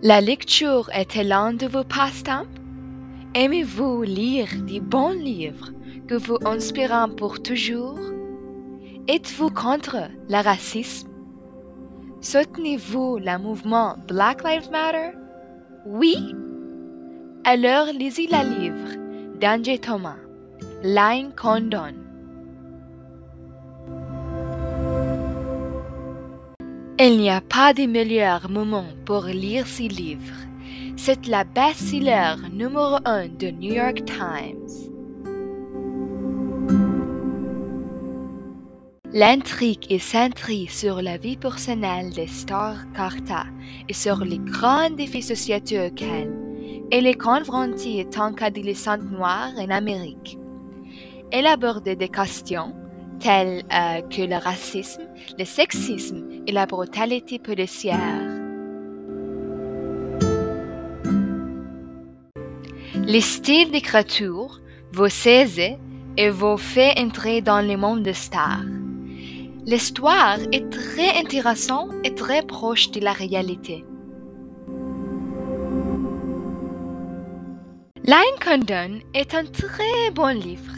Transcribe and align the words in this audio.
La 0.00 0.20
lecture 0.20 0.88
est-elle 0.94 1.28
l'un 1.28 1.52
de 1.52 1.66
vos 1.66 1.82
passe-temps 1.82 2.46
Aimez-vous 3.34 4.02
lire 4.02 4.46
des 4.62 4.78
bons 4.78 5.10
livres 5.10 5.72
que 6.06 6.14
vous 6.14 6.38
inspirent 6.44 7.08
pour 7.16 7.42
toujours? 7.42 7.98
Êtes-vous 9.08 9.50
contre 9.50 9.96
le 10.28 10.40
racisme? 10.40 11.08
Soutenez-vous 12.20 13.18
le 13.18 13.38
mouvement 13.38 13.96
Black 14.06 14.44
Lives 14.44 14.70
Matter? 14.70 15.16
Oui. 15.84 16.32
Alors 17.44 17.86
lisez 17.86 18.28
le 18.30 18.60
livre 18.60 19.40
d'Angie 19.40 19.80
Thomas, 19.80 20.14
Line 20.84 21.32
Condon. 21.34 21.94
Il 27.00 27.18
n'y 27.18 27.30
a 27.30 27.40
pas 27.40 27.72
de 27.74 27.86
meilleur 27.86 28.50
moment 28.50 28.88
pour 29.04 29.22
lire 29.26 29.68
ces 29.68 29.86
livres. 29.86 30.34
C'est 30.96 31.28
la 31.28 31.44
best-seller 31.44 32.34
numéro 32.52 32.96
1 33.04 33.28
de 33.38 33.50
New 33.52 33.72
York 33.72 34.02
Times. 34.04 34.90
L'intrigue 39.12 39.86
est 39.92 40.00
centrée 40.00 40.66
sur 40.68 41.00
la 41.00 41.18
vie 41.18 41.36
personnelle 41.36 42.12
de 42.12 42.26
Star 42.26 42.74
Carta 42.94 43.44
et 43.88 43.94
sur 43.94 44.24
les 44.24 44.38
grands 44.38 44.90
défis 44.90 45.22
sociétaux 45.22 45.86
auxquels 45.86 46.34
elle 46.90 47.06
est 47.06 47.14
confrontée 47.14 48.04
en 48.04 48.10
tant 48.10 48.32
qu'adolescente 48.32 49.08
noire 49.08 49.52
en 49.56 49.70
Amérique. 49.70 50.36
Elle 51.30 51.46
aborde 51.46 51.88
des 51.88 52.08
questions 52.08 52.74
telles 53.20 53.62
euh, 53.72 54.00
que 54.08 54.22
le 54.22 54.36
racisme, 54.36 55.02
le 55.38 55.44
sexisme 55.44 56.27
et 56.48 56.52
la 56.52 56.64
brutalité 56.64 57.38
policière. 57.38 58.22
Les 63.06 63.20
styles 63.20 63.70
d'écriture 63.70 64.60
vous 64.92 65.10
saisissent 65.10 65.76
et 66.16 66.30
vous 66.30 66.56
fait 66.56 66.98
entrer 66.98 67.42
dans 67.42 67.60
le 67.60 67.76
monde 67.76 68.02
de 68.02 68.12
stars. 68.12 68.64
L'histoire 69.66 70.38
est 70.52 70.70
très 70.70 71.18
intéressante 71.18 71.90
et 72.02 72.14
très 72.14 72.42
proche 72.42 72.90
de 72.92 73.00
la 73.00 73.12
réalité. 73.12 73.84
Line 78.04 78.38
Condon 78.42 79.00
est 79.12 79.34
un 79.34 79.44
très 79.44 80.10
bon 80.14 80.34
livre. 80.34 80.77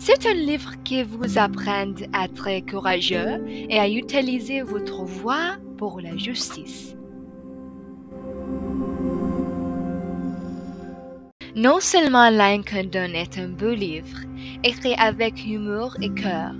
C'est 0.00 0.26
un 0.26 0.34
livre 0.34 0.72
qui 0.84 1.02
vous 1.02 1.38
apprend 1.38 1.92
à 2.12 2.24
être 2.24 2.70
courageux 2.70 3.44
et 3.48 3.78
à 3.78 3.88
utiliser 3.88 4.62
votre 4.62 5.02
voix 5.02 5.56
pour 5.76 6.00
la 6.00 6.16
justice. 6.16 6.94
Non 11.56 11.80
seulement 11.80 12.30
Line 12.30 12.64
Condon 12.64 13.12
est 13.12 13.38
un 13.38 13.48
beau 13.48 13.74
livre, 13.74 14.20
écrit 14.62 14.94
avec 14.94 15.44
humour 15.44 15.96
et 16.00 16.14
cœur, 16.14 16.52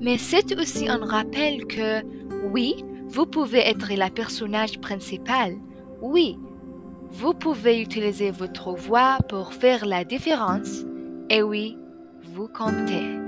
mais 0.00 0.16
c'est 0.16 0.56
aussi 0.56 0.88
un 0.88 1.04
rappel 1.04 1.66
que, 1.66 2.02
oui, 2.52 2.84
vous 3.08 3.26
pouvez 3.26 3.66
être 3.66 3.92
la 3.94 4.10
personnage 4.10 4.78
principal. 4.78 5.56
Oui, 6.00 6.38
vous 7.10 7.34
pouvez 7.34 7.80
utiliser 7.80 8.30
votre 8.30 8.72
voix 8.72 9.18
pour 9.28 9.52
faire 9.52 9.84
la 9.86 10.04
différence. 10.04 10.84
Et 11.28 11.42
oui, 11.42 11.76
vous 12.34 12.48
comptez. 12.48 13.25